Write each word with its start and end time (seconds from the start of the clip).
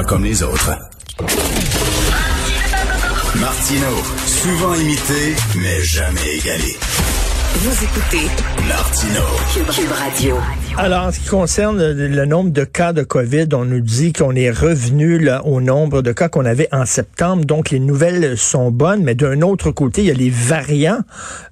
Pas 0.00 0.06
comme 0.06 0.24
les 0.24 0.42
autres. 0.42 0.70
Martino, 3.34 3.86
souvent 4.26 4.74
imité, 4.74 5.36
mais 5.56 5.82
jamais 5.82 6.36
égalé. 6.36 6.78
Vous 7.56 7.84
écoutez 7.84 8.26
Martino. 8.66 9.20
Cube 9.52 9.92
Radio. 9.92 10.36
Alors, 10.76 11.06
en 11.06 11.12
ce 11.12 11.20
qui 11.20 11.28
concerne 11.28 11.92
le, 11.92 12.24
nombre 12.24 12.50
de 12.50 12.64
cas 12.64 12.92
de 12.92 13.02
COVID, 13.02 13.48
on 13.52 13.64
nous 13.64 13.80
dit 13.80 14.12
qu'on 14.12 14.34
est 14.34 14.50
revenu 14.50 15.28
au 15.44 15.60
nombre 15.60 16.00
de 16.00 16.12
cas 16.12 16.28
qu'on 16.28 16.44
avait 16.46 16.68
en 16.72 16.86
septembre. 16.86 17.44
Donc, 17.44 17.70
les 17.70 17.80
nouvelles 17.80 18.38
sont 18.38 18.70
bonnes. 18.70 19.02
Mais 19.02 19.14
d'un 19.14 19.42
autre 19.42 19.72
côté, 19.72 20.02
il 20.02 20.06
y 20.06 20.10
a 20.10 20.14
les 20.14 20.30
variants 20.30 21.00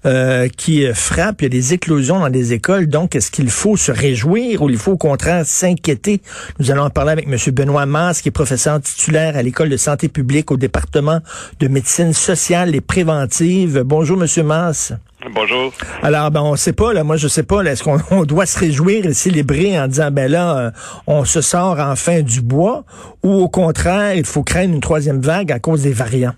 euh, 0.06 0.48
qui 0.48 0.86
frappent. 0.94 1.42
Il 1.42 1.44
y 1.44 1.46
a 1.46 1.50
des 1.50 1.74
éclosions 1.74 2.20
dans 2.20 2.28
les 2.28 2.52
écoles. 2.52 2.86
Donc, 2.86 3.16
est-ce 3.16 3.30
qu'il 3.30 3.50
faut 3.50 3.76
se 3.76 3.92
réjouir 3.92 4.62
ou 4.62 4.70
il 4.70 4.78
faut 4.78 4.92
au 4.92 4.96
contraire 4.96 5.44
s'inquiéter? 5.44 6.22
Nous 6.58 6.70
allons 6.70 6.84
en 6.84 6.90
parler 6.90 7.12
avec 7.12 7.26
M. 7.26 7.36
Benoît 7.52 7.86
Masse, 7.86 8.22
qui 8.22 8.28
est 8.28 8.32
professeur 8.32 8.80
titulaire 8.80 9.36
à 9.36 9.42
l'École 9.42 9.68
de 9.68 9.76
santé 9.76 10.08
publique 10.08 10.50
au 10.50 10.56
département 10.56 11.20
de 11.60 11.68
médecine 11.68 12.12
sociale 12.12 12.74
et 12.74 12.80
préventive. 12.80 13.82
Bonjour, 13.84 14.22
M. 14.22 14.46
Masse. 14.46 14.94
Bonjour. 15.34 15.72
Alors, 16.02 16.30
ben, 16.30 16.42
on 16.42 16.54
sait 16.54 16.72
pas, 16.72 16.92
là, 16.92 17.02
moi, 17.02 17.16
je 17.16 17.26
sais 17.26 17.42
pas, 17.42 17.62
est-ce 17.64 17.82
qu'on 17.82 17.98
on 18.16 18.24
doit 18.24 18.46
se 18.46 18.58
réjouir 18.58 19.04
et 19.04 19.12
célébrer 19.14 19.78
en 19.78 19.88
disant, 19.88 20.10
ben 20.12 20.30
là, 20.30 20.58
euh, 20.58 20.70
on 21.08 21.24
se 21.24 21.40
sort 21.40 21.78
enfin 21.80 22.22
du 22.22 22.40
bois, 22.40 22.84
ou 23.24 23.32
au 23.34 23.48
contraire, 23.48 24.14
il 24.14 24.24
faut 24.24 24.44
craindre 24.44 24.74
une 24.74 24.80
troisième 24.80 25.20
vague 25.20 25.50
à 25.50 25.58
cause 25.58 25.82
des 25.82 25.92
variants? 25.92 26.34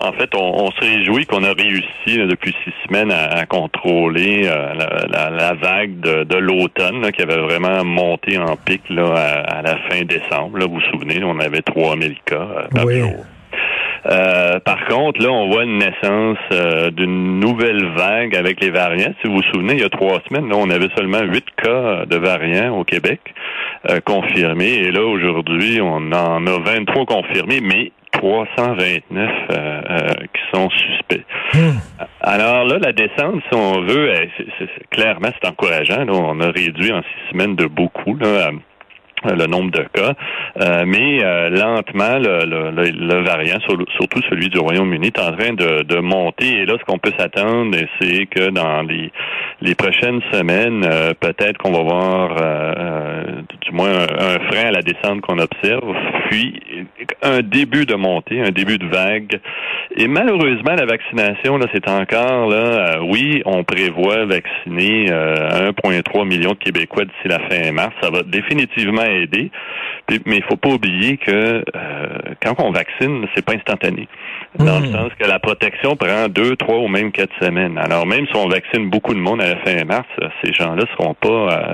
En 0.00 0.12
fait, 0.12 0.30
on, 0.34 0.64
on 0.64 0.70
se 0.70 0.80
réjouit 0.80 1.26
qu'on 1.26 1.42
a 1.42 1.52
réussi 1.52 2.16
là, 2.18 2.26
depuis 2.26 2.54
six 2.64 2.72
semaines 2.86 3.10
à, 3.10 3.24
à 3.40 3.46
contrôler 3.46 4.42
euh, 4.46 4.72
la, 4.74 5.06
la, 5.08 5.30
la, 5.30 5.54
vague 5.54 5.98
de, 6.00 6.22
de 6.22 6.36
l'automne 6.36 7.10
qui 7.10 7.20
avait 7.20 7.36
vraiment 7.42 7.84
monté 7.84 8.38
en 8.38 8.56
pic 8.56 8.80
là, 8.90 9.12
à, 9.14 9.58
à 9.58 9.62
la 9.62 9.76
fin 9.90 10.02
décembre. 10.04 10.56
Là, 10.58 10.66
vous 10.66 10.74
vous 10.76 10.80
souvenez, 10.92 11.20
on 11.24 11.38
avait 11.40 11.62
3000 11.62 12.14
cas 12.24 12.36
euh, 12.36 12.68
par 12.72 12.84
Oui. 12.86 13.00
jour. 13.00 13.24
Euh, 14.06 14.60
par 14.60 14.84
contre, 14.86 15.22
là, 15.22 15.30
on 15.30 15.48
voit 15.50 15.64
une 15.64 15.78
naissance 15.78 16.38
euh, 16.52 16.90
d'une 16.90 17.40
nouvelle 17.40 17.84
vague 17.96 18.36
avec 18.36 18.62
les 18.62 18.70
variants. 18.70 19.12
Si 19.20 19.28
vous 19.28 19.36
vous 19.36 19.42
souvenez, 19.52 19.74
il 19.74 19.80
y 19.80 19.84
a 19.84 19.88
trois 19.88 20.20
semaines, 20.28 20.48
là, 20.48 20.56
on 20.56 20.70
avait 20.70 20.88
seulement 20.96 21.20
huit 21.22 21.44
cas 21.62 22.04
de 22.06 22.16
variants 22.16 22.76
au 22.78 22.84
Québec 22.84 23.20
euh, 23.90 24.00
confirmés. 24.04 24.74
Et 24.74 24.90
là, 24.90 25.02
aujourd'hui, 25.04 25.80
on 25.80 26.12
en 26.12 26.46
a 26.46 26.58
23 26.64 27.06
confirmés, 27.06 27.60
mais 27.60 27.92
329 28.12 29.30
euh, 29.50 29.80
euh, 29.90 30.08
qui 30.32 30.42
sont 30.56 30.68
suspects. 30.70 31.24
Alors 32.20 32.64
là, 32.64 32.78
la 32.80 32.92
descente, 32.92 33.42
si 33.50 33.56
on 33.56 33.80
veut, 33.82 34.12
c'est- 34.58 34.88
clairement, 34.90 35.28
c'est 35.40 35.48
encourageant. 35.48 36.04
Là. 36.04 36.12
On 36.12 36.40
a 36.40 36.50
réduit 36.50 36.92
en 36.92 37.00
six 37.02 37.30
semaines 37.32 37.54
de 37.56 37.66
beaucoup. 37.66 38.16
Là, 38.16 38.50
le 39.24 39.46
nombre 39.46 39.70
de 39.70 39.84
cas, 39.92 40.12
Euh, 40.60 40.84
mais 40.86 41.22
euh, 41.22 41.50
lentement, 41.50 42.18
le, 42.18 42.44
le, 42.44 42.70
le- 42.70 43.22
variant, 43.22 43.58
sur- 43.60 43.78
surtout 43.96 44.20
celui 44.28 44.48
du 44.48 44.58
Royaume-Uni, 44.58 45.08
est 45.08 45.18
en 45.20 45.32
train 45.32 45.52
de, 45.52 45.82
de 45.82 45.96
monter. 46.00 46.62
Et 46.62 46.66
là, 46.66 46.74
ce 46.80 46.84
qu'on 46.84 46.98
peut 46.98 47.12
s'attendre, 47.18 47.76
c'est 48.00 48.26
que 48.26 48.50
dans 48.50 48.82
les, 48.82 49.10
les 49.60 49.74
prochaines 49.74 50.20
semaines, 50.32 50.84
euh, 50.84 51.12
peut-être 51.20 51.58
qu'on 51.58 51.72
va 51.72 51.82
voir 51.82 52.34
du 53.64 53.70
moins 53.72 53.90
un, 53.90 54.34
un 54.34 54.38
frein 54.50 54.68
à 54.68 54.70
la 54.72 54.82
descente 54.82 55.20
qu'on 55.20 55.38
observe, 55.38 55.94
puis 56.30 56.60
un 57.22 57.40
début 57.40 57.86
de 57.86 57.94
montée, 57.94 58.40
un 58.40 58.50
début 58.50 58.78
de 58.78 58.86
vague. 58.86 59.38
Et 59.96 60.06
malheureusement, 60.06 60.74
la 60.76 60.86
vaccination, 60.86 61.56
là, 61.58 61.66
c'est 61.72 61.88
encore 61.88 62.48
là. 62.48 63.00
oui, 63.02 63.42
on 63.46 63.64
prévoit 63.64 64.24
vacciner 64.26 65.06
euh, 65.10 65.70
1,3 65.72 66.26
million 66.26 66.50
de 66.50 66.58
Québécois 66.58 67.04
d'ici 67.04 67.26
la 67.28 67.38
fin 67.48 67.72
mars. 67.72 67.92
Ça 68.02 68.10
va 68.10 68.22
définitivement 68.22 69.02
aider. 69.10 69.50
Puis- 70.06 70.20
mais 70.26 70.36
il 70.38 70.42
faut 70.44 70.56
pas 70.56 70.70
oublier 70.70 71.16
que 71.18 71.30
euh, 71.30 71.62
quand 72.42 72.54
on 72.58 72.70
vaccine, 72.72 73.26
c'est 73.34 73.44
pas 73.44 73.54
instantané. 73.54 74.08
Dans 74.58 74.80
le 74.80 74.86
sens 74.90 75.10
que 75.18 75.26
la 75.26 75.38
protection 75.38 75.94
prend 75.96 76.28
deux, 76.28 76.56
trois 76.56 76.78
ou 76.78 76.88
même 76.88 77.12
quatre 77.12 77.32
semaines. 77.40 77.76
Alors 77.78 78.06
même 78.06 78.26
si 78.26 78.36
on 78.36 78.48
vaccine 78.48 78.88
beaucoup 78.90 79.12
de 79.14 79.20
monde 79.20 79.42
à 79.42 79.48
la 79.50 79.56
fin 79.58 79.84
mars, 79.84 80.06
euh, 80.22 80.28
ces 80.42 80.52
gens-là 80.52 80.84
seront 80.96 81.14
pas 81.14 81.28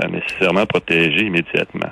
euh, 0.04 0.08
nécessairement 0.10 0.66
protégés 0.66 1.26
immédiatement. 1.26 1.90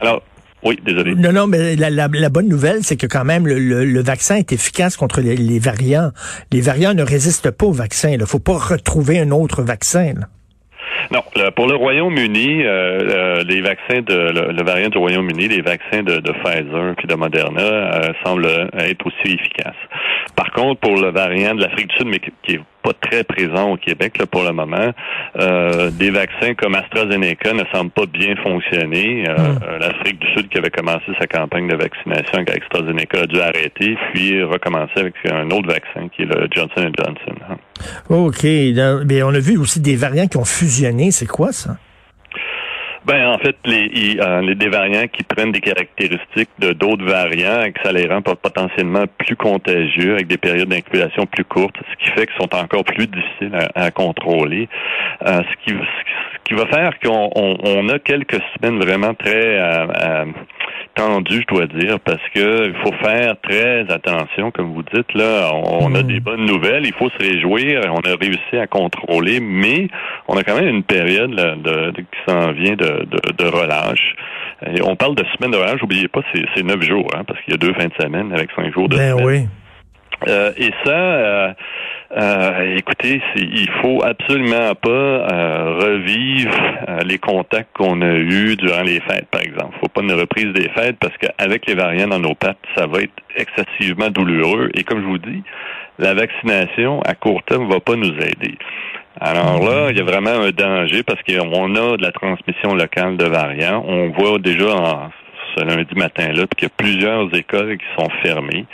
Alors, 0.00 0.22
oui, 0.64 0.78
désolé. 0.84 1.14
Non, 1.14 1.32
non, 1.32 1.46
mais 1.46 1.76
la, 1.76 1.88
la- 1.88 2.08
la 2.12 2.28
bonne 2.28 2.48
nouvelle, 2.48 2.82
c'est 2.82 2.96
que 2.96 3.06
quand 3.06 3.24
même, 3.24 3.46
le, 3.46 3.58
le- 3.58 3.84
le 3.84 4.02
vaccin 4.02 4.36
est 4.36 4.52
efficace 4.52 4.96
contre 4.96 5.20
les, 5.20 5.36
les 5.36 5.58
variants. 5.60 6.10
Les 6.52 6.60
variants 6.60 6.94
ne 6.94 7.02
résistent 7.04 7.50
pas 7.52 7.66
au 7.66 7.72
vaccin. 7.72 8.10
Il 8.10 8.18
ne 8.18 8.24
faut 8.26 8.40
pas 8.40 8.58
retrouver 8.58 9.20
un 9.20 9.30
autre 9.30 9.62
vaccin. 9.62 10.12
là. 10.18 10.26
Non, 11.10 11.22
le- 11.36 11.50
pour 11.50 11.66
le 11.66 11.74
Royaume-Uni, 11.76 12.62
euh, 12.64 12.68
euh, 12.68 13.44
les 13.46 13.60
vaccins 13.60 14.00
de 14.02 14.14
le, 14.14 14.52
le 14.52 14.62
variant 14.62 14.88
du 14.88 14.98
Royaume-Uni, 14.98 15.48
les 15.48 15.62
vaccins 15.62 16.02
de, 16.02 16.16
de 16.18 16.32
Pfizer 16.32 16.94
puis 16.96 17.06
de 17.06 17.14
Moderna 17.14 17.62
euh, 17.62 18.12
semblent 18.24 18.68
être 18.78 19.06
aussi 19.06 19.34
efficaces. 19.34 19.74
Par 20.36 20.50
contre, 20.52 20.80
pour 20.80 20.96
le 20.96 21.10
variant 21.10 21.54
de 21.54 21.62
l'Afrique 21.62 21.88
du 21.88 21.96
Sud, 21.96 22.06
mais 22.08 22.18
qui, 22.42 22.54
est 22.54 22.60
pas 22.82 22.92
très 22.92 23.24
présent 23.24 23.72
au 23.72 23.76
Québec 23.76 24.18
là, 24.18 24.26
pour 24.26 24.44
le 24.44 24.52
moment, 24.52 24.90
euh, 25.40 25.90
des 25.90 26.10
vaccins 26.10 26.54
comme 26.54 26.74
AstraZeneca 26.76 27.52
ne 27.52 27.64
semblent 27.72 27.90
pas 27.90 28.06
bien 28.06 28.36
fonctionner. 28.36 29.24
Euh, 29.28 29.34
euh, 29.36 29.78
L'Afrique 29.80 30.18
du 30.20 30.26
Sud 30.34 30.48
qui 30.48 30.58
avait 30.58 30.70
commencé 30.70 31.04
sa 31.20 31.26
campagne 31.26 31.66
de 31.68 31.76
vaccination 31.76 32.34
avec 32.38 32.50
AstraZeneca 32.62 33.20
a 33.22 33.26
dû 33.26 33.40
arrêter, 33.40 33.96
puis 34.14 34.42
recommencer 34.42 34.98
avec 34.98 35.14
un 35.30 35.50
autre 35.50 35.68
vaccin 35.68 36.08
qui 36.14 36.22
est 36.22 36.26
le 36.26 36.46
Johnson 36.54 36.90
Johnson. 36.96 37.34
OK. 38.08 38.44
Mais 38.44 39.22
on 39.22 39.30
a 39.30 39.38
vu 39.40 39.58
aussi 39.58 39.80
des 39.80 39.96
variants 39.96 40.26
qui 40.26 40.36
ont 40.36 40.44
fusionné. 40.44 41.10
C'est 41.10 41.26
quoi 41.26 41.52
ça? 41.52 41.76
Ben 43.06 43.26
en 43.26 43.38
fait, 43.38 43.56
les, 43.64 44.18
euh, 44.20 44.42
les 44.42 44.54
des 44.54 44.68
variants 44.68 45.06
qui 45.10 45.22
prennent 45.22 45.52
des 45.52 45.62
caractéristiques 45.62 46.50
de 46.58 46.72
d'autres 46.74 47.06
variants 47.06 47.62
et 47.62 47.72
que 47.72 47.80
ça 47.82 47.90
les 47.90 48.06
rend 48.06 48.20
pot- 48.20 48.38
potentiellement 48.38 49.04
plus 49.24 49.34
contagieux 49.34 50.12
avec 50.14 50.26
des 50.26 50.36
périodes 50.36 50.68
d'incubation 50.68 51.24
plus 51.24 51.44
courtes, 51.44 51.76
ce 51.90 52.04
qui 52.04 52.10
fait 52.10 52.26
qu'ils 52.26 52.36
sont 52.36 52.54
encore 52.54 52.84
plus 52.84 53.06
difficiles 53.06 53.58
à, 53.74 53.90
contrôler. 53.90 54.68
Euh, 55.24 55.40
ce, 55.40 55.64
qui, 55.64 55.78
qui 56.44 56.52
va 56.54 56.66
faire 56.66 56.98
qu'on 57.02 57.30
on, 57.34 57.88
a 57.88 57.98
quelques 57.98 58.42
semaines 58.54 58.78
vraiment 58.78 59.14
très 59.14 59.58
euh, 59.58 60.26
tendues, 60.98 61.44
je 61.48 61.54
dois 61.54 61.66
dire, 61.66 62.00
parce 62.00 62.22
que 62.34 62.66
il 62.68 62.74
faut 62.82 62.92
faire 63.02 63.34
très 63.40 63.80
attention, 63.90 64.50
comme 64.50 64.72
vous 64.74 64.82
dites 64.82 65.14
là. 65.14 65.50
On, 65.54 65.94
a 65.94 66.02
des 66.02 66.18
bonnes 66.20 66.44
nouvelles, 66.44 66.84
il 66.84 66.92
faut 66.92 67.08
se 67.10 67.18
réjouir. 67.18 67.82
On 67.86 68.00
a 68.00 68.16
réussi 68.20 68.56
à 68.60 68.66
contrôler, 68.66 69.38
mais 69.40 69.88
on 70.26 70.36
a 70.36 70.42
quand 70.42 70.56
même 70.56 70.68
une 70.68 70.82
période 70.82 71.32
là, 71.32 71.54
de, 71.54 71.90
de- 71.92 72.00
qui 72.00 72.18
s'en 72.28 72.52
vient 72.52 72.74
de, 72.74 73.06
de, 73.06 73.32
de 73.44 73.44
relâche. 73.48 74.14
Et 74.74 74.82
on 74.82 74.96
parle 74.96 75.14
de 75.14 75.24
semaine 75.36 75.52
de 75.52 75.56
relâche, 75.56 75.80
n'oubliez 75.80 76.08
pas, 76.08 76.20
c'est, 76.34 76.42
c'est 76.54 76.64
neuf 76.64 76.82
jours, 76.82 77.08
hein, 77.16 77.22
parce 77.26 77.40
qu'il 77.42 77.52
y 77.52 77.54
a 77.54 77.58
deux 77.58 77.72
fins 77.74 77.86
de 77.86 77.94
semaine 78.02 78.32
avec 78.32 78.50
cinq 78.56 78.72
jours 78.74 78.88
de 78.88 78.96
Ben 78.96 79.12
semaine. 79.16 79.26
oui. 79.26 79.46
Euh, 80.26 80.50
et 80.56 80.70
ça, 80.84 80.90
euh, 80.90 81.52
euh, 82.16 82.76
écoutez, 82.76 83.20
il 83.36 83.70
faut 83.82 84.02
absolument 84.02 84.74
pas 84.74 84.88
euh, 84.88 85.78
revivre 85.78 86.56
euh, 86.88 87.00
les 87.04 87.18
contacts 87.18 87.76
qu'on 87.76 88.00
a 88.00 88.14
eus 88.14 88.56
durant 88.56 88.82
les 88.82 89.00
fêtes, 89.00 89.28
par 89.30 89.42
exemple. 89.42 89.76
faut 89.80 89.88
pas 89.88 90.00
une 90.00 90.12
reprise 90.12 90.52
des 90.54 90.70
fêtes 90.70 90.96
parce 90.98 91.14
qu'avec 91.18 91.66
les 91.66 91.74
variants 91.74 92.08
dans 92.08 92.18
nos 92.18 92.34
pattes, 92.34 92.58
ça 92.74 92.86
va 92.86 93.00
être 93.02 93.12
excessivement 93.36 94.08
douloureux. 94.08 94.70
Et 94.74 94.84
comme 94.84 95.02
je 95.02 95.06
vous 95.06 95.18
dis, 95.18 95.42
la 95.98 96.14
vaccination 96.14 97.02
à 97.02 97.14
court 97.14 97.42
terme 97.42 97.68
va 97.68 97.80
pas 97.80 97.96
nous 97.96 98.14
aider. 98.14 98.56
Alors 99.20 99.62
là, 99.62 99.90
il 99.90 99.98
y 99.98 100.00
a 100.00 100.04
vraiment 100.04 100.30
un 100.30 100.50
danger 100.50 101.02
parce 101.02 101.20
qu'on 101.22 101.74
a 101.74 101.96
de 101.96 102.02
la 102.02 102.12
transmission 102.12 102.74
locale 102.74 103.18
de 103.18 103.24
variants. 103.26 103.84
On 103.86 104.10
voit 104.10 104.38
déjà 104.38 104.74
en 104.74 105.10
ce 105.58 105.64
lundi 105.64 105.94
matin-là 105.94 106.44
qu'il 106.56 106.64
y 106.64 106.66
a 106.66 106.74
plusieurs 106.76 107.34
écoles 107.34 107.76
qui 107.78 107.84
sont 107.98 108.08
fermées. 108.22 108.66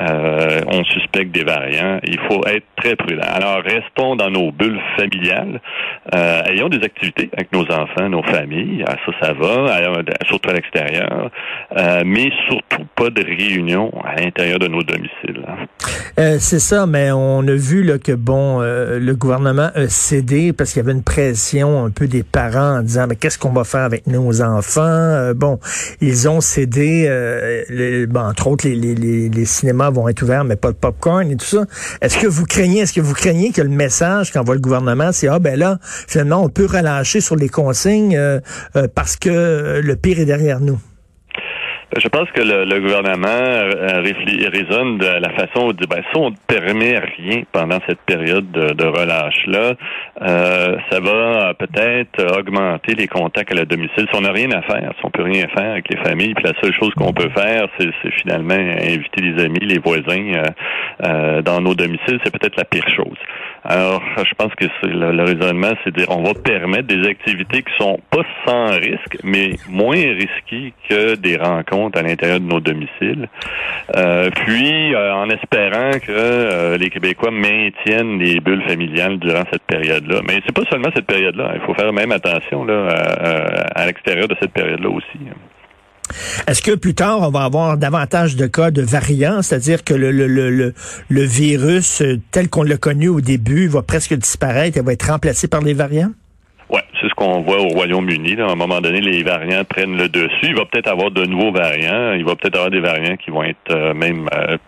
Euh, 0.00 0.60
on 0.66 0.84
suspecte 0.84 1.32
des 1.32 1.44
variants. 1.44 1.98
Il 2.06 2.18
faut 2.28 2.44
être 2.46 2.64
très 2.76 2.94
prudent. 2.96 3.26
Alors, 3.26 3.62
restons 3.62 4.16
dans 4.16 4.30
nos 4.30 4.52
bulles 4.52 4.80
familiales. 4.96 5.60
Euh, 6.14 6.42
ayons 6.46 6.68
des 6.68 6.84
activités 6.84 7.30
avec 7.32 7.52
nos 7.52 7.64
enfants, 7.64 8.08
nos 8.08 8.22
familles. 8.22 8.84
Ah, 8.86 8.96
ça, 9.06 9.12
ça 9.28 9.32
va. 9.32 9.78
Surtout 10.26 10.50
à 10.50 10.52
l'extérieur. 10.52 11.30
Euh, 11.76 12.02
mais 12.04 12.30
surtout 12.48 12.86
pas 12.96 13.10
de 13.10 13.24
réunion 13.24 13.92
à 14.04 14.20
l'intérieur 14.20 14.58
de 14.58 14.68
nos 14.68 14.82
domiciles. 14.82 15.42
hein. 15.46 15.66
C'est 16.38 16.58
ça, 16.58 16.86
mais 16.86 17.10
on 17.12 17.40
a 17.40 17.54
vu 17.54 17.82
là, 17.84 17.98
que 17.98 18.12
bon, 18.12 18.60
le 18.60 19.12
gouvernement 19.14 19.70
a 19.74 19.88
cédé 19.88 20.52
parce 20.52 20.72
qu'il 20.72 20.82
y 20.82 20.84
avait 20.84 20.92
une 20.92 21.04
pression 21.04 21.84
un 21.84 21.90
peu 21.90 22.06
des 22.08 22.24
parents 22.24 22.78
en 22.78 22.82
disant 22.82 23.06
mais 23.08 23.16
qu'est-ce 23.16 23.38
qu'on 23.38 23.52
va 23.52 23.64
faire 23.64 23.82
avec 23.82 24.06
nos 24.06 24.42
enfants? 24.42 25.32
Bon, 25.36 25.58
ont 26.26 26.40
cédé. 26.40 27.04
euh, 27.06 27.62
le- 27.68 28.06
bon, 28.06 28.20
entre 28.20 28.46
autres, 28.46 28.66
les, 28.66 28.74
les, 28.74 28.94
les, 28.94 29.28
les 29.28 29.44
cinémas 29.44 29.90
vont 29.90 30.08
être 30.08 30.22
ouverts, 30.22 30.44
mais 30.44 30.56
pas 30.56 30.72
de 30.72 30.76
popcorn 30.76 31.30
et 31.30 31.36
tout 31.36 31.44
ça. 31.44 31.66
Est-ce 32.00 32.16
que 32.18 32.26
vous 32.26 32.46
craignez, 32.46 32.80
est-ce 32.80 32.94
que 32.94 33.02
vous 33.02 33.14
craignez 33.14 33.52
que 33.52 33.60
le 33.60 33.68
message 33.68 34.32
qu'envoie 34.32 34.54
le 34.54 34.60
gouvernement, 34.62 35.12
c'est 35.12 35.28
ah 35.28 35.38
ben 35.38 35.58
là, 35.58 35.78
finalement, 35.82 36.42
on 36.42 36.48
peut 36.48 36.66
relâcher 36.66 37.20
sur 37.20 37.36
les 37.36 37.50
consignes 37.50 38.16
euh, 38.16 38.40
euh, 38.76 38.88
parce 38.94 39.16
que 39.16 39.80
le 39.84 39.96
pire 39.96 40.18
est 40.18 40.24
derrière 40.24 40.60
nous? 40.60 40.80
Je 41.96 42.06
pense 42.08 42.30
que 42.32 42.42
le, 42.42 42.80
gouvernement 42.80 43.28
euh, 43.28 44.02
de 44.02 45.20
la 45.20 45.30
façon 45.30 45.68
où 45.68 45.72
dit 45.72 45.86
ben, 45.88 46.02
si 46.12 46.18
on 46.18 46.30
ne 46.30 46.36
permet 46.46 46.98
rien 46.98 47.42
pendant 47.50 47.78
cette 47.88 48.00
période 48.00 48.50
de, 48.50 48.84
relâche-là, 48.84 49.72
euh, 50.20 50.76
ça 50.90 51.00
va 51.00 51.54
peut-être 51.54 52.38
augmenter 52.38 52.94
les 52.94 53.08
contacts 53.08 53.52
à 53.52 53.54
la 53.54 53.64
domicile. 53.64 54.06
Si 54.12 54.18
on 54.18 54.20
n'a 54.20 54.32
rien 54.32 54.50
à 54.50 54.60
faire, 54.62 54.92
si 54.98 55.04
on 55.04 55.10
peut 55.10 55.22
rien 55.22 55.46
faire 55.56 55.72
avec 55.72 55.88
les 55.88 55.96
familles, 56.02 56.34
puis 56.34 56.44
la 56.44 56.52
seule 56.62 56.74
chose 56.74 56.92
qu'on 56.94 57.12
peut 57.14 57.30
faire, 57.34 57.68
c'est, 57.78 57.88
finalement 58.20 58.54
inviter 58.54 59.22
les 59.22 59.42
amis, 59.42 59.60
les 59.60 59.78
voisins 59.78 60.42
euh, 61.04 61.42
dans 61.42 61.60
nos 61.60 61.74
domiciles, 61.74 62.20
c'est 62.22 62.36
peut-être 62.36 62.56
la 62.56 62.64
pire 62.64 62.88
chose. 62.94 63.16
Alors, 63.64 64.02
je 64.16 64.34
pense 64.34 64.54
que 64.54 64.66
c'est 64.80 64.90
le, 64.90 65.22
raisonnement, 65.22 65.72
c'est 65.84 65.94
dire 65.94 66.06
on 66.10 66.22
va 66.22 66.34
permettre 66.34 66.86
des 66.86 67.08
activités 67.08 67.62
qui 67.62 67.72
sont 67.78 67.98
pas 68.10 68.22
sans 68.46 68.70
risque, 68.78 69.18
mais 69.24 69.56
moins 69.68 69.96
risquées 69.96 70.72
que 70.88 71.16
des 71.16 71.36
rencontres 71.36 71.98
à 71.98 72.02
l'intérieur 72.02 72.40
de 72.40 72.46
nos 72.46 72.60
domiciles. 72.60 73.28
Euh, 73.96 74.30
puis, 74.30 74.94
euh, 74.94 75.14
en 75.14 75.28
espérant 75.30 75.92
que 75.98 76.10
euh, 76.10 76.78
les 76.78 76.90
Québécois 76.90 77.30
maintiennent 77.30 78.18
les 78.18 78.40
bulles 78.40 78.62
familiales 78.62 79.18
durant 79.18 79.44
cette 79.52 79.64
période-là. 79.64 80.20
Mais 80.26 80.40
c'est 80.46 80.54
pas 80.54 80.68
seulement 80.70 80.90
cette 80.94 81.06
période-là. 81.06 81.52
Il 81.54 81.60
faut 81.60 81.74
faire 81.74 81.92
même 81.92 82.12
attention 82.12 82.64
là, 82.64 82.88
à, 82.88 83.82
à 83.82 83.86
l'extérieur 83.86 84.28
de 84.28 84.36
cette 84.40 84.52
période-là 84.52 84.88
aussi. 84.88 85.18
Est-ce 86.46 86.62
que 86.62 86.74
plus 86.74 86.94
tard, 86.94 87.20
on 87.22 87.30
va 87.30 87.44
avoir 87.44 87.76
davantage 87.76 88.36
de 88.36 88.46
cas 88.46 88.70
de 88.70 88.82
variants, 88.82 89.42
c'est-à-dire 89.42 89.84
que 89.84 89.94
le, 89.94 90.72
virus 91.10 92.02
euh, 92.02 92.20
tel 92.30 92.48
qu'on 92.48 92.62
l'a 92.62 92.76
connu 92.76 93.08
au 93.08 93.20
début 93.20 93.68
va 93.68 93.82
presque 93.82 94.14
disparaître 94.14 94.78
et 94.78 94.80
va 94.80 94.92
être 94.92 95.10
remplacé 95.10 95.48
par 95.48 95.60
les 95.60 95.74
variants? 95.74 96.10
Oui, 96.70 96.80
c'est 97.00 97.08
ce 97.08 97.14
qu'on 97.14 97.40
voit 97.40 97.60
au 97.60 97.68
Royaume-Uni. 97.68 98.40
À 98.40 98.50
un 98.50 98.54
moment 98.54 98.80
donné, 98.80 99.00
les 99.00 99.22
variants 99.22 99.64
prennent 99.64 99.96
le 99.96 100.08
dessus. 100.08 100.30
Il 100.42 100.54
va 100.54 100.66
peut-être 100.66 100.88
avoir 100.88 101.10
de 101.10 101.24
nouveaux 101.24 101.52
variants. 101.52 102.12
Il 102.12 102.24
va 102.24 102.36
peut-être 102.36 102.56
avoir 102.56 102.70
des 102.70 102.80
variants 102.80 103.16
qui 103.16 103.30
vont 103.30 103.42
être 103.42 103.70
euh, 103.70 103.94
même 103.94 104.28
euh, 104.34 104.58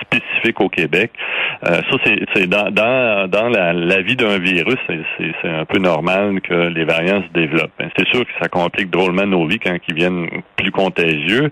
spécifique 0.00 0.60
au 0.60 0.68
Québec. 0.68 1.12
Euh, 1.64 1.80
ça, 1.90 1.98
c'est 2.34 2.46
dans, 2.46 2.70
dans, 2.70 3.28
dans 3.28 3.48
la, 3.48 3.72
la 3.72 4.02
vie 4.02 4.16
d'un 4.16 4.38
virus, 4.38 4.76
c'est 4.88 5.48
un 5.48 5.64
peu 5.64 5.78
normal 5.78 6.40
que 6.40 6.68
les 6.68 6.84
variants 6.84 7.22
se 7.22 7.32
développent. 7.32 7.72
Ben, 7.78 7.90
c'est 7.96 8.06
sûr 8.08 8.24
que 8.24 8.32
ça 8.40 8.48
complique 8.48 8.90
drôlement 8.90 9.26
nos 9.26 9.46
vies 9.46 9.58
quand 9.58 9.76
ils 9.88 9.94
viennent 9.94 10.28
plus 10.56 10.70
contagieux. 10.70 11.50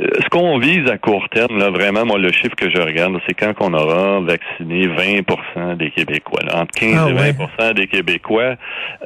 Euh, 0.00 0.06
ce 0.22 0.28
qu'on 0.28 0.58
vise 0.58 0.88
à 0.88 0.98
court 0.98 1.28
terme, 1.30 1.58
là, 1.58 1.70
vraiment, 1.70 2.04
moi, 2.04 2.18
le 2.18 2.32
chiffre 2.32 2.54
que 2.56 2.70
je 2.70 2.80
regarde, 2.80 3.18
c'est 3.26 3.34
quand 3.34 3.54
on 3.60 3.74
aura 3.74 4.20
vacciné 4.20 4.86
20% 4.86 5.76
des 5.76 5.90
Québécois. 5.90 6.40
entre 6.52 6.72
15 6.78 6.94
ah 6.96 7.10
et 7.10 7.32
20% 7.32 7.74
des 7.74 7.86
Québécois. 7.86 8.54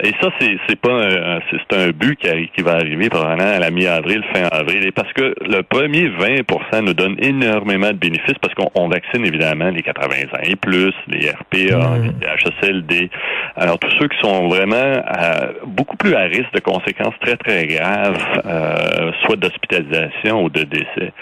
Et 0.03 0.13
ça, 0.21 0.31
c'est 0.41 0.81
pas 0.81 0.93
un, 0.93 1.41
c'est 1.51 1.77
un 1.77 1.89
but 1.91 2.19
qui, 2.19 2.29
qui 2.55 2.63
va 2.63 2.73
arriver 2.73 3.09
probablement 3.09 3.51
à 3.51 3.59
la 3.59 3.71
mi-avril, 3.71 4.23
fin 4.35 4.45
avril. 4.51 4.87
Et 4.87 4.93
parce 4.93 5.13
que 5.13 5.35
le 5.41 5.63
premier 5.63 6.09
20% 6.09 6.85
nous 6.85 6.95
donne 6.95 7.17
énormément 7.21 7.89
de 7.89 7.99
bénéfices 7.99 8.39
parce 8.41 8.55
qu'on 8.55 8.89
vaccine 8.89 9.25
évidemment 9.25 9.71
les 9.71 9.83
80 9.83 10.18
ans 10.27 10.43
et 10.43 10.57
plus, 10.57 10.93
les 11.07 11.31
RPA, 11.31 11.79
mmh. 11.79 12.15
les 12.21 12.27
HSLD. 12.27 13.11
Alors 13.57 13.79
tous 13.79 13.91
ceux 13.99 14.09
qui 14.09 14.19
sont 14.21 14.49
vraiment 14.49 15.03
beaucoup 15.67 15.97
plus 15.97 16.15
à 16.15 16.23
risque 16.23 16.53
de 16.55 16.61
conséquences 16.61 17.15
très 17.21 17.37
très 17.37 17.67
graves, 17.67 18.19
euh, 18.45 19.13
soit 19.25 19.37
d'hospitalisation 19.37 20.45
ou 20.45 20.51
de 20.51 20.63
décès. 20.63 21.13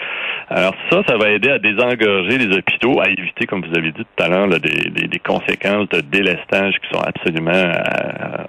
Alors 0.49 0.75
ça, 0.89 1.01
ça 1.07 1.17
va 1.17 1.29
aider 1.29 1.49
à 1.49 1.59
désengorger 1.59 2.37
les 2.37 2.55
hôpitaux, 2.55 3.01
à 3.01 3.09
éviter, 3.09 3.45
comme 3.45 3.65
vous 3.65 3.77
avez 3.77 3.91
dit 3.91 4.03
tout 4.03 4.23
à 4.23 4.29
l'heure, 4.29 4.47
des, 4.47 5.07
des, 5.07 5.19
conséquences 5.19 5.89
de 5.89 6.01
délestage 6.01 6.75
qui 6.75 6.97
sont 6.97 7.03
absolument 7.03 7.51
euh, 7.51 7.73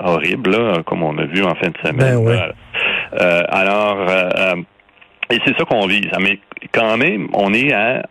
horribles, 0.00 0.82
comme 0.84 1.02
on 1.02 1.16
a 1.18 1.24
vu 1.24 1.42
en 1.42 1.54
fin 1.54 1.68
de 1.68 1.78
semaine. 1.88 2.24
Ben 2.24 2.52
euh, 3.20 3.42
alors, 3.48 4.06
et 5.30 5.38
c'est 5.44 5.56
ça 5.56 5.64
qu'on 5.64 5.86
vise. 5.86 6.08
Mais 6.20 6.38
quand 6.72 6.96
même, 6.96 7.28
on 7.32 7.52
est 7.52 7.72
à 7.72 8.06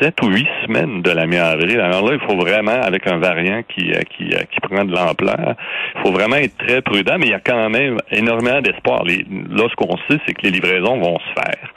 sept 0.00 0.20
ou 0.22 0.28
huit 0.28 0.48
semaines 0.64 1.02
de 1.02 1.10
la 1.10 1.26
mi-avril. 1.26 1.80
Alors 1.80 2.06
là, 2.06 2.16
il 2.20 2.26
faut 2.26 2.36
vraiment, 2.36 2.80
avec 2.82 3.06
un 3.06 3.18
variant 3.18 3.62
qui, 3.62 3.92
euh, 3.92 4.00
qui, 4.16 4.34
euh, 4.34 4.42
qui 4.50 4.60
prend 4.60 4.84
de 4.84 4.94
l'ampleur, 4.94 5.54
il 5.94 6.00
faut 6.02 6.12
vraiment 6.12 6.36
être 6.36 6.56
très 6.58 6.82
prudent, 6.82 7.16
mais 7.18 7.26
il 7.26 7.30
y 7.30 7.34
a 7.34 7.40
quand 7.40 7.68
même 7.70 7.98
énormément 8.10 8.60
d'espoir. 8.60 9.04
Là, 9.04 9.64
ce 9.70 9.74
qu'on 9.76 9.96
sait, 10.08 10.18
c'est 10.26 10.34
que 10.34 10.42
les 10.42 10.50
livraisons 10.50 10.98
vont 10.98 11.18
se 11.18 11.40
faire. 11.40 11.72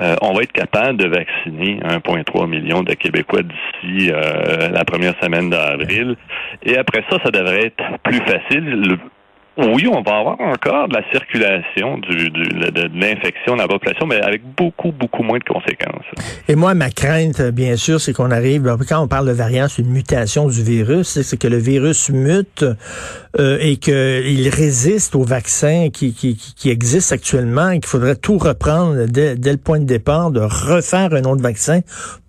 Euh, 0.00 0.16
on 0.22 0.32
va 0.32 0.42
être 0.42 0.52
capable 0.52 0.98
de 0.98 1.08
vacciner 1.08 1.80
1,3 1.82 2.46
million 2.48 2.82
de 2.82 2.94
Québécois 2.94 3.42
d'ici 3.42 4.10
la 4.10 4.84
première 4.84 5.14
semaine 5.22 5.50
d'avril. 5.50 6.16
Et 6.62 6.76
après 6.76 7.04
ça, 7.10 7.18
ça 7.22 7.30
devrait 7.30 7.66
être 7.66 7.84
plus 8.02 8.20
facile. 8.20 8.98
Oui, 9.58 9.86
on 9.86 10.00
va 10.00 10.18
avoir 10.18 10.40
encore 10.40 10.88
de 10.88 10.94
la 10.94 11.02
circulation 11.10 11.98
de, 11.98 12.98
l'infection 12.98 13.54
dans 13.54 13.62
la 13.62 13.68
population, 13.68 14.06
mais 14.06 14.18
avec 14.22 14.40
beaucoup, 14.56 14.92
beaucoup 14.92 15.22
moins 15.22 15.38
de 15.38 15.44
conséquences. 15.44 16.06
Et 16.48 16.54
moi, 16.54 16.72
ma 16.72 16.88
crainte, 16.88 17.42
bien 17.50 17.76
sûr, 17.76 18.00
c'est 18.00 18.14
qu'on 18.14 18.30
arrive, 18.30 18.76
quand 18.88 19.00
on 19.00 19.08
parle 19.08 19.26
de 19.26 19.32
variant, 19.32 19.68
c'est 19.68 19.82
une 19.82 19.90
mutation 19.90 20.48
du 20.48 20.62
virus, 20.62 21.20
c'est 21.20 21.36
que 21.36 21.48
le 21.48 21.58
virus 21.58 22.08
mute 22.08 22.64
euh, 23.38 23.58
et 23.60 23.76
qu'il 23.76 24.48
résiste 24.48 25.14
au 25.14 25.22
vaccin 25.22 25.90
qui, 25.92 26.14
qui, 26.14 26.34
qui 26.34 26.70
existe 26.70 27.12
actuellement 27.12 27.70
et 27.70 27.80
qu'il 27.80 27.90
faudrait 27.90 28.16
tout 28.16 28.38
reprendre 28.38 29.04
dès, 29.06 29.36
dès, 29.36 29.52
le 29.52 29.58
point 29.58 29.80
de 29.80 29.84
départ, 29.84 30.30
de 30.30 30.40
refaire 30.40 31.12
un 31.12 31.24
autre 31.24 31.42
vaccin 31.42 31.80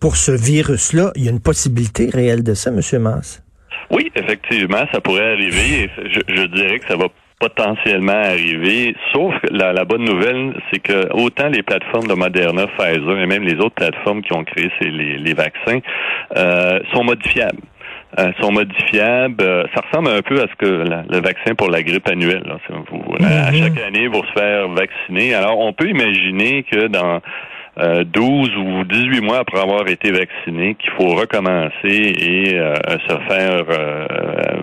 pour 0.02 0.18
ce 0.18 0.32
virus-là. 0.32 1.14
Il 1.16 1.24
y 1.24 1.30
a 1.30 1.32
une 1.32 1.40
possibilité 1.40 2.10
réelle 2.14 2.44
de 2.44 2.54
ça, 2.54 2.70
M. 2.70 3.02
Mass. 3.02 3.44
Oui, 3.90 4.12
effectivement, 4.16 4.86
ça 4.92 5.02
pourrait 5.02 5.34
arriver. 5.34 5.90
Je, 5.98 6.20
je 6.28 6.44
dirais 6.46 6.80
que 6.80 6.88
ça 6.88 6.98
va 6.98 7.08
potentiellement 7.44 8.14
arriver. 8.14 8.96
Sauf 9.12 9.34
que 9.42 9.48
la, 9.52 9.84
bonne 9.84 10.06
nouvelle, 10.06 10.54
c'est 10.72 10.80
que 10.80 11.12
autant 11.14 11.50
les 11.50 11.62
plateformes 11.62 12.08
de 12.08 12.14
Moderna, 12.14 12.68
Pfizer 12.68 13.20
et 13.20 13.26
même 13.26 13.44
les 13.44 13.56
autres 13.56 13.76
plateformes 13.76 14.22
qui 14.22 14.34
ont 14.34 14.44
créé 14.46 14.70
ces, 14.80 14.90
les, 14.90 15.34
vaccins 15.34 15.80
euh, 16.38 16.80
sont 16.94 17.04
modifiables. 17.04 17.60
Euh, 18.20 18.32
sont 18.40 18.52
modifiables. 18.52 19.44
Euh, 19.44 19.64
ça 19.76 19.82
ressemble 19.86 20.10
un 20.10 20.22
peu 20.22 20.40
à 20.40 20.46
ce 20.48 20.56
que 20.56 20.66
le 20.66 21.20
vaccin 21.20 21.56
pour 21.56 21.70
la 21.70 21.82
grippe 21.82 22.08
annuelle. 22.08 22.44
Là, 22.46 22.58
À 22.68 23.52
mm-hmm. 23.52 23.58
chaque 23.58 23.82
année, 23.82 24.08
pour 24.10 24.26
se 24.26 24.32
faire 24.32 24.70
vacciner. 24.70 25.34
Alors, 25.34 25.60
on 25.60 25.74
peut 25.74 25.90
imaginer 25.90 26.64
que 26.64 26.88
dans 26.88 27.20
12 27.78 28.50
euh, 28.56 28.60
ou 28.60 28.84
18 28.84 29.22
mois 29.22 29.40
après 29.40 29.60
avoir 29.60 29.88
été 29.88 30.12
vacciné 30.12 30.76
qu'il 30.76 30.92
faut 30.92 31.16
recommencer 31.16 31.74
et 31.84 32.60
euh, 32.60 32.76
se 33.08 33.18
faire 33.28 33.64
euh, 33.68 34.06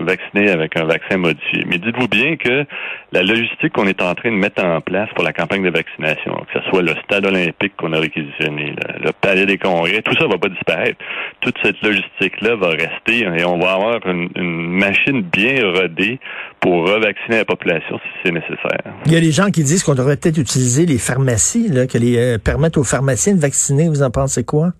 vacciner 0.05 0.49
avec 0.49 0.77
un 0.77 0.85
vaccin 0.85 1.17
modifié. 1.17 1.65
Mais 1.67 1.77
dites-vous 1.77 2.07
bien 2.07 2.37
que 2.37 2.65
la 3.11 3.23
logistique 3.23 3.73
qu'on 3.73 3.87
est 3.87 4.01
en 4.01 4.15
train 4.15 4.31
de 4.31 4.37
mettre 4.37 4.63
en 4.63 4.79
place 4.79 5.09
pour 5.15 5.23
la 5.23 5.33
campagne 5.33 5.63
de 5.63 5.69
vaccination, 5.69 6.33
que 6.51 6.59
ce 6.59 6.69
soit 6.69 6.81
le 6.81 6.93
stade 7.03 7.25
olympique 7.25 7.73
qu'on 7.77 7.91
a 7.93 7.99
réquisitionné, 7.99 8.73
le, 9.03 9.11
palais 9.11 9.45
des 9.45 9.57
congrès, 9.57 10.01
tout 10.01 10.15
ça 10.17 10.27
va 10.27 10.37
pas 10.37 10.47
disparaître. 10.47 10.97
Toute 11.41 11.55
cette 11.61 11.81
logistique-là 11.81 12.55
va 12.55 12.69
rester 12.69 13.19
et 13.19 13.43
on 13.43 13.59
va 13.59 13.73
avoir 13.73 13.99
une, 14.05 14.29
machine 14.71 15.21
bien 15.21 15.61
rodée 15.71 16.19
pour 16.59 16.87
revacciner 16.87 17.37
la 17.37 17.45
population 17.45 17.99
si 17.99 18.09
c'est 18.23 18.31
nécessaire. 18.31 18.93
Il 19.05 19.11
y 19.11 19.17
a 19.17 19.19
des 19.19 19.31
gens 19.31 19.51
qui 19.51 19.63
disent 19.63 19.83
qu'on 19.83 19.95
devrait 19.95 20.17
peut-être 20.17 20.37
utiliser 20.37 20.85
les 20.85 20.97
pharmacies, 20.97 21.67
là, 21.67 21.87
que 21.87 21.97
les 21.97 22.37
permettre 22.39 22.79
aux 22.79 22.83
pharmaciens 22.83 23.35
de 23.35 23.39
vacciner. 23.39 23.89
Vous 23.89 24.03
en 24.03 24.09
pensez 24.09 24.43
quoi? 24.43 24.71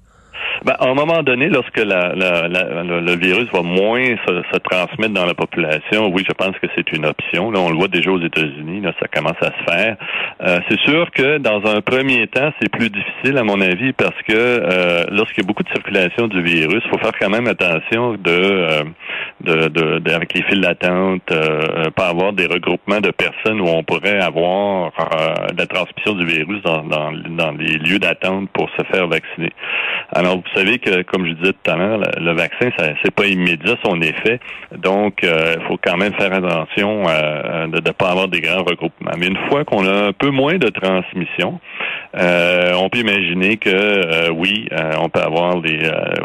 Ben, 0.66 0.76
à 0.80 0.88
un 0.88 0.94
moment 0.94 1.24
donné, 1.24 1.50
lorsque 1.50 1.78
la, 1.78 2.14
la, 2.16 2.48
le 2.48 3.16
virus 3.16 3.48
va 3.52 3.62
moins 3.62 4.16
se, 4.28 4.58
transmettre 4.60 5.14
dans 5.14 5.26
la 5.26 5.34
population, 5.34 6.12
oui, 6.14 6.24
je 6.28 6.34
pense 6.34 6.58
que 6.60 6.68
c'est 6.76 6.92
une 6.92 7.06
option. 7.06 7.52
Là, 7.52 7.60
on 7.60 7.70
le 7.70 7.76
voit 7.76 7.88
déjà 7.88 8.12
aux 8.12 8.22
États-Unis, 8.22 8.82
là, 8.82 8.94
ça 9.00 9.08
commence 9.08 9.38
à 9.42 9.48
se 9.48 9.72
faire. 9.72 9.98
Euh, 10.42 10.60
c'est 10.70 10.80
sûr 10.82 11.10
que 11.12 11.38
dans 11.38 11.66
un 11.66 11.82
premier 11.82 12.28
temps, 12.28 12.52
c'est 12.62 12.70
plus 12.70 12.90
difficile 12.90 13.38
à 13.38 13.44
mon 13.44 13.60
avis 13.60 13.94
parce 13.94 14.20
que 14.28 14.34
euh, 14.34 15.04
lorsqu'il 15.12 15.44
y 15.44 15.46
a 15.46 15.48
beaucoup 15.48 15.64
de 15.64 15.70
circulation 15.70 16.28
du 16.28 16.42
virus, 16.42 16.82
il 16.86 16.90
faut 16.90 16.98
faire 17.00 17.18
quand 17.20 17.30
même 17.30 17.48
attention 17.48 18.14
de, 18.14 18.20
euh, 18.28 18.84
de, 19.42 19.68
de, 20.00 20.12
avec 20.12 20.34
les 20.34 20.44
files 20.44 20.62
d'attente, 20.62 21.24
euh, 21.32 21.90
pas 21.92 22.08
avoir 22.08 22.34
des 22.34 22.46
regroupements 22.46 23.02
de 23.02 23.12
personnes 23.12 23.62
où 23.62 23.68
on 23.68 23.84
pourrait 23.84 24.20
avoir 24.20 24.92
de 25.54 25.58
la 25.58 25.68
transmission 25.68 26.14
du 26.14 26.26
virus 26.26 26.62
dans, 26.64 26.84
dans, 26.84 27.12
dans 27.12 27.52
les 27.52 27.78
lieux 27.78 28.00
d'attente 28.00 28.50
pour 28.54 28.70
se 28.78 28.84
faire 28.92 29.08
vacciner. 29.08 29.52
Alors, 30.14 30.31
vous 30.36 30.44
savez 30.56 30.80
que, 30.80 31.02
comme 31.04 31.26
je 31.26 31.34
disais 31.34 31.54
tout 31.54 31.72
à 31.72 31.76
l'heure, 31.76 32.00
le, 32.18 32.34
vaccin, 32.34 32.70
ça 32.78 32.94
c'est 33.04 33.14
pas 33.14 33.26
immédiat 33.26 33.76
son 33.84 34.02
effet. 34.02 34.40
Donc, 34.78 35.20
il 35.24 35.30
euh, 35.30 35.60
faut 35.68 35.78
quand 35.84 35.98
même 35.98 36.14
faire 36.14 36.34
attention 36.34 37.04
euh, 37.08 37.68
de 37.68 37.78
ne 37.78 37.92
pas 37.92 38.12
avoir 38.12 38.28
des 38.28 38.42
grands 38.42 38.64
regroupements. 38.64 39.12
Mais 39.18 39.28
une 39.28 39.38
fois 39.50 39.64
qu'on 39.66 39.86
a 39.86 40.08
un 40.08 40.14
peu 40.14 40.30
moins 40.30 40.58
de 40.58 40.70
transmission, 40.70 41.60
euh, 42.18 42.74
on 42.76 42.90
peut 42.90 43.00
imaginer 43.00 43.58
que 43.58 44.30
oui, 44.32 44.68
on 45.00 45.10
peut 45.10 45.22
avoir 45.22 45.62
des, 45.62 45.80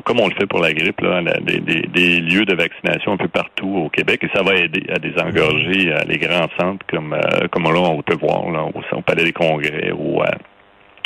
comme 0.05 0.21
on 0.21 0.29
le 0.29 0.35
fait 0.35 0.47
pour 0.47 0.61
la 0.61 0.73
grippe, 0.73 1.01
là, 1.01 1.23
des, 1.41 1.61
des, 1.61 2.21
lieux 2.21 2.45
de 2.45 2.55
vaccination 2.55 3.13
un 3.13 3.17
peu 3.17 3.29
partout 3.29 3.85
au 3.85 3.89
Québec, 3.89 4.25
et 4.25 4.31
ça 4.35 4.43
va 4.43 4.55
aider 4.55 4.85
à 4.91 4.99
désengorger 4.99 5.95
les 6.07 6.19
grands 6.19 6.49
centres 6.59 6.85
comme 6.91 7.17
comme 7.51 7.65
là 7.65 7.81
on 7.81 8.03
peut 8.03 8.17
voir 8.17 8.51
là, 8.51 8.65
au, 8.65 8.97
au 8.97 9.01
Palais 9.03 9.25
des 9.25 9.33
Congrès 9.33 9.93
ou 9.97 10.23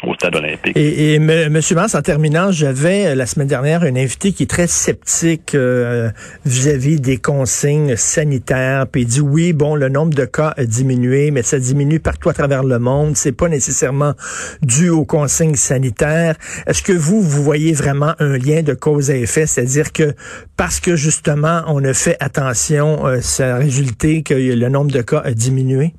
au 0.03 0.15
stade 0.15 0.37
olympique. 0.37 0.77
Et, 0.77 1.13
et 1.13 1.15
M. 1.17 1.61
Mars, 1.75 1.95
en 1.95 2.03
terminant, 2.03 2.51
j'avais 2.53 3.07
euh, 3.07 3.15
la 3.15 3.27
semaine 3.27 3.49
dernière 3.49 3.83
un 3.83 3.97
invité 3.97 4.33
qui 4.33 4.45
est 4.45 4.51
très 4.51 4.67
sceptique 4.67 5.55
euh, 5.55 6.11
vis-à-vis 6.45 7.01
des 7.01 7.19
consignes 7.19 7.97
sanitaires. 7.97 8.87
Puis 8.87 9.03
il 9.03 9.07
dit 9.07 9.21
oui, 9.21 9.53
bon, 9.53 9.75
le 9.75 9.89
nombre 9.89 10.15
de 10.15 10.25
cas 10.25 10.55
a 10.57 10.65
diminué, 10.65 11.31
mais 11.31 11.43
ça 11.43 11.59
diminue 11.59 12.01
partout 12.01 12.29
à 12.29 12.35
travers 12.35 12.65
le 12.65 12.79
monde. 12.79 13.17
C'est 13.17 13.33
pas 13.33 13.49
nécessairement 13.49 14.15
dû 14.63 14.89
aux 14.89 15.05
consignes 15.05 15.57
sanitaires. 15.57 16.37
Est-ce 16.67 16.83
que 16.83 16.93
vous, 16.93 17.21
vous 17.21 17.43
voyez 17.43 17.73
vraiment 17.73 18.15
un 18.19 18.39
lien 18.39 18.63
de 18.63 18.75
cause 18.75 19.11
à 19.11 19.17
effet, 19.17 19.47
c'est-à-dire 19.47 19.93
que 19.93 20.15
parce 20.57 20.81
que 20.81 20.97
justement 20.97 21.63
on 21.67 21.85
a 21.85 21.95
fait 21.95 22.17
attention, 22.21 23.07
euh, 23.07 23.21
ça 23.21 23.57
a 23.57 23.59
résulté 23.59 24.23
que 24.23 24.35
le 24.35 24.69
nombre 24.69 24.91
de 24.91 25.03
cas 25.03 25.23
a 25.25 25.33
diminué? 25.33 25.95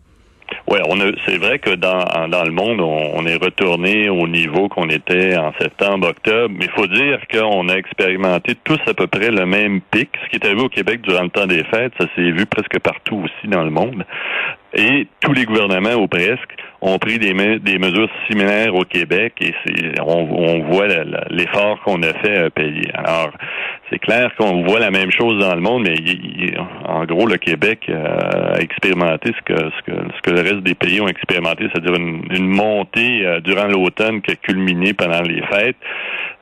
Oui, 0.68 0.80
on 0.88 0.98
c'est 1.25 1.38
vrai 1.38 1.60
que 1.60 1.72
dans, 1.72 2.06
dans 2.30 2.44
le 2.44 2.51
monde, 2.51 2.80
on, 2.82 3.25
est 3.25 3.36
retourné 3.36 4.10
au 4.10 4.27
niveau 4.27 4.70
qu'on 4.70 4.89
était 4.89 5.36
en 5.38 5.53
septembre, 5.60 6.10
octobre, 6.10 6.53
mais 6.58 6.65
il 6.65 6.72
faut 6.72 6.88
dire 6.88 7.20
qu'on 7.32 7.68
a 7.70 7.75
expérimenté 7.75 8.56
tous 8.63 8.80
à 8.88 8.94
peu 8.94 9.08
près 9.08 9.32
le 9.32 9.46
même 9.46 9.82
pic. 9.82 10.10
Ce 10.24 10.30
qui 10.30 10.36
est 10.38 10.46
arrivé 10.46 10.62
au 10.62 10.70
Québec 10.70 11.01
durant 11.01 11.24
le 11.24 11.30
temps 11.30 11.48
des 11.48 11.63
fêtes, 11.65 11.94
ça 12.00 12.06
s'est 12.15 12.32
vu 12.32 12.46
presque 12.46 12.80
partout 12.80 13.24
aussi 13.24 13.48
dans 13.48 13.63
le 13.63 13.72
monde. 13.72 14.06
Et 14.74 15.08
tous 15.20 15.34
les 15.34 15.46
gouvernements, 15.46 15.96
ou 15.96 16.08
presque, 16.08 16.56
ont 16.82 16.98
pris 16.98 17.20
des, 17.20 17.34
mesures 17.34 18.10
similaires 18.28 18.74
au 18.74 18.84
Québec 18.84 19.34
et 19.42 19.54
on, 20.01 20.28
on 20.32 20.63
voit 20.72 20.88
l'effort 21.30 21.80
qu'on 21.84 22.01
a 22.01 22.13
fait 22.13 22.38
à 22.38 22.50
payer. 22.50 22.90
Alors, 22.94 23.32
c'est 23.92 24.00
clair 24.00 24.32
qu'on 24.38 24.63
voit 24.63 24.80
la 24.80 24.90
même 24.90 25.12
chose 25.12 25.38
dans 25.40 25.54
le 25.54 25.62
monde, 25.62 25.84
mais 25.84 25.96
en 26.86 27.04
gros, 27.06 27.28
le 27.28 27.38
Québec 27.38 27.86
euh, 27.90 28.56
a 28.56 28.60
expérimenté 28.60 29.32
ce 29.38 29.44
que, 29.44 30.32
le 30.32 30.42
reste 30.42 30.62
des 30.62 30.75
pays 30.75 31.01
ont 31.01 31.08
expérimenté, 31.08 31.68
c'est-à-dire 31.72 31.96
une, 31.96 32.24
une, 32.32 32.48
montée 32.48 33.25
euh, 33.25 33.42
durant 33.42 33.68
l'automne 33.68 34.22
qui 34.22 34.32
a 34.32 34.36
culminé 34.36 34.94
pendant 34.94 35.22
les 35.22 35.42
fêtes. 35.51 35.75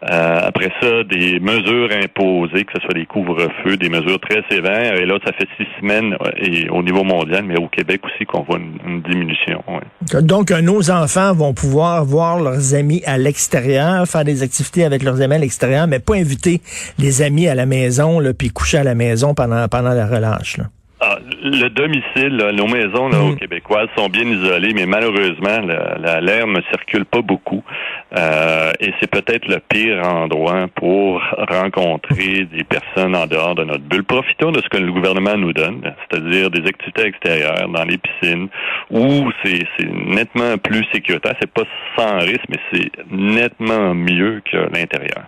Euh, 0.03 0.39
après 0.43 0.71
ça, 0.81 1.03
des 1.03 1.39
mesures 1.39 1.89
imposées, 1.91 2.63
que 2.63 2.71
ce 2.75 2.81
soit 2.81 2.93
des 2.93 3.05
couvre-feux, 3.05 3.75
des 3.75 3.89
mesures 3.89 4.19
très 4.19 4.41
sévères. 4.49 4.95
Et 4.95 5.05
là, 5.05 5.19
ça 5.25 5.33
fait 5.33 5.47
six 5.57 5.67
semaines 5.79 6.15
et 6.37 6.69
au 6.69 6.81
niveau 6.81 7.03
mondial, 7.03 7.43
mais 7.45 7.59
au 7.59 7.67
Québec 7.67 8.01
aussi 8.05 8.25
qu'on 8.25 8.43
voit 8.43 8.59
une, 8.59 9.01
diminution. 9.01 9.61
Donc, 10.21 10.51
nos 10.51 10.91
enfants 10.91 11.33
vont 11.33 11.53
pouvoir 11.53 12.05
voir 12.05 12.39
leurs 12.39 12.73
amis 12.75 13.01
à 13.05 13.17
l'extérieur, 13.17 14.05
faire 14.07 14.23
des 14.23 14.43
activités 14.43 14.85
avec 14.85 15.03
leurs 15.03 15.21
amis 15.21 15.35
à 15.35 15.39
l'extérieur, 15.39 15.87
mais 15.87 15.99
pas 15.99 16.15
inviter 16.15 16.61
les 16.97 17.21
amis 17.21 17.47
à 17.47 17.55
la 17.55 17.65
maison, 17.65 18.19
là, 18.19 18.33
puis 18.33 18.49
coucher 18.49 18.77
à 18.77 18.83
la 18.83 18.95
maison 18.95 19.33
pendant, 19.33 19.67
pendant 19.67 19.93
la 19.93 20.07
relâche. 20.07 20.57
Là. 20.57 20.65
Le 21.41 21.69
domicile, 21.69 22.35
nos 22.53 22.67
maisons 22.67 23.09
là, 23.09 23.19
mm. 23.19 23.37
québécoises 23.37 23.89
sont 23.97 24.09
bien 24.09 24.23
isolées, 24.23 24.73
mais 24.73 24.85
malheureusement, 24.85 25.59
l'air 26.21 26.47
ne 26.47 26.61
circule 26.71 27.05
pas 27.05 27.21
beaucoup. 27.21 27.63
Euh, 28.17 28.71
et 28.79 28.91
c'est 28.99 29.09
peut-être 29.09 29.47
le 29.47 29.59
pire 29.59 30.03
endroit 30.05 30.67
pour 30.75 31.21
rencontrer 31.49 32.47
des 32.51 32.63
personnes 32.63 33.15
en 33.15 33.27
dehors 33.27 33.55
de 33.55 33.63
notre 33.63 33.83
bulle. 33.83 34.03
Profitons 34.03 34.51
de 34.51 34.61
ce 34.61 34.69
que 34.69 34.77
le 34.77 34.91
gouvernement 34.91 35.37
nous 35.37 35.53
donne, 35.53 35.81
c'est-à-dire 36.09 36.49
des 36.49 36.67
activités 36.67 37.05
extérieures 37.05 37.69
dans 37.69 37.83
les 37.83 37.97
piscines, 37.97 38.47
où 38.89 39.29
c'est 39.43 39.63
nettement 40.07 40.57
plus 40.57 40.85
sécuritaire. 40.91 41.35
C'est 41.39 41.51
pas 41.51 41.63
sans 41.97 42.19
risque, 42.19 42.45
mais 42.49 42.59
c'est 42.73 42.91
nettement 43.11 43.93
mieux 43.93 44.41
que 44.51 44.57
l'intérieur. 44.57 45.25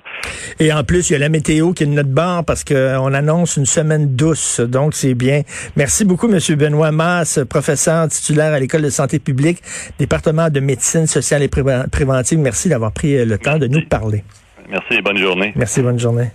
Et 0.60 0.74
en 0.74 0.84
plus, 0.84 1.10
il 1.10 1.14
y 1.14 1.16
a 1.16 1.20
la 1.20 1.30
météo 1.30 1.74
qui 1.74 1.84
est 1.84 1.88
de 1.88 1.92
notre 1.92 2.10
barre 2.10 2.44
parce 2.46 2.64
qu'on 2.64 3.14
annonce 3.14 3.58
une 3.58 3.66
semaine 3.66 4.16
douce, 4.16 4.60
donc 4.60 4.94
c'est 4.94 5.14
bien. 5.14 5.42
Merci 5.76 6.01
beaucoup, 6.06 6.28
M. 6.32 6.40
Benoît 6.56 6.92
Mass, 6.92 7.40
professeur 7.50 8.08
titulaire 8.08 8.54
à 8.54 8.60
l'École 8.60 8.82
de 8.82 8.90
santé 8.90 9.20
publique, 9.20 9.62
département 10.00 10.50
de 10.50 10.60
médecine 10.60 11.08
sociale 11.08 11.44
et 11.44 11.48
préventive. 11.48 12.40
Merci 12.40 12.70
d'avoir 12.70 12.92
pris 12.92 13.18
euh, 13.18 13.26
le 13.26 13.38
temps 13.38 13.58
de 13.58 13.68
nous 13.68 13.86
parler. 13.86 14.24
Merci 14.70 14.94
et 14.94 15.02
bonne 15.02 15.18
journée. 15.18 15.54
Merci, 15.56 15.82
bonne 15.82 16.00
journée. 16.00 16.30